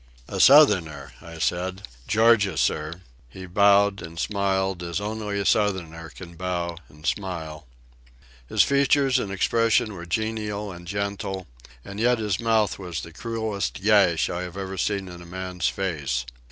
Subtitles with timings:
[0.27, 1.83] "A Southerner," I said.
[2.07, 7.67] "Georgia, sir." He bowed and smiled, as only a Southerner can bow and smile.
[8.49, 11.45] His features and expression were genial and gentle,
[11.85, 15.67] and yet his mouth was the cruellest gash I had ever seen in a man's
[15.67, 16.25] face.